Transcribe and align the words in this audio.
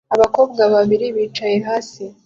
abakobwa 0.15 0.61
babiri 0.73 1.07
bicaye 1.15 1.57
hasi 1.67 2.03